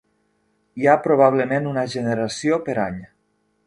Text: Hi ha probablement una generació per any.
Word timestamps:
Hi 0.83 0.87
ha 0.87 0.95
probablement 1.03 1.69
una 1.75 1.87
generació 1.95 2.63
per 2.69 2.81
any. 2.91 3.03